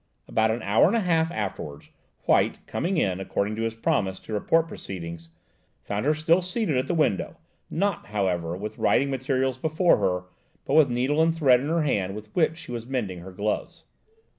[0.01, 0.33] SEATED HERSELF IN FULL VIEW.
[0.33, 1.89] About an hour and a half afterwards,
[2.23, 5.29] White, coming in, according to his promise, to report proceedings,
[5.83, 7.37] found her still seated at the window,
[7.69, 10.23] not, however, with writing materials before her,
[10.65, 13.83] but with needle and thread in her hand with which she was mending her gloves.